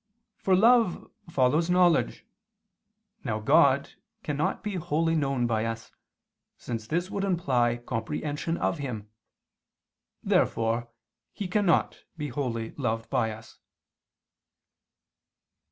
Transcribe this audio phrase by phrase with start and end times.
[0.35, 2.25] For love follows knowledge.
[3.23, 3.93] Now God
[4.23, 5.91] cannot be wholly known by us,
[6.57, 9.11] since this would imply comprehension of Him.
[10.23, 10.89] Therefore
[11.33, 13.59] He cannot be wholly loved by us.